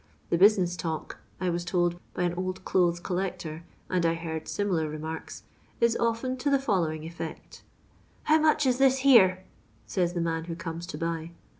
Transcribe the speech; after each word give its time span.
The 0.31 0.37
business 0.39 0.75
talk— 0.75 1.19
I 1.39 1.51
was 1.51 1.63
told 1.63 1.99
by 2.15 2.23
an 2.23 2.33
old 2.33 2.65
clothes 2.65 2.99
collector, 2.99 3.63
and 3.87 4.03
I 4.03 4.15
heard 4.15 4.45
aimilar 4.57 4.89
remarks— 4.89 5.43
^is 5.79 5.95
often 5.99 6.37
to 6.37 6.49
the 6.49 6.57
fiallowing 6.57 7.03
efiect:—" 7.03 7.61
How 8.23 8.39
much 8.39 8.65
is 8.65 8.79
this 8.79 9.01
here 9.05 9.27
1" 9.29 9.37
says 9.93 10.13
the 10.13 10.19
man 10.21 10.45
who 10.45 10.55
comes 10.55 10.87
to 10.87 10.97
buy. 10.97 11.33